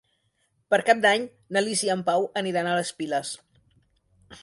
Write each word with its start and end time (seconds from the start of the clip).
Per 0.73 0.79
Cap 0.87 1.03
d'Any 1.03 1.27
na 1.57 1.63
Lis 1.67 1.85
i 1.89 1.93
en 1.97 2.03
Pau 2.09 2.27
aniran 2.43 2.71
a 2.71 2.75
les 2.81 2.95
Piles. 3.03 3.39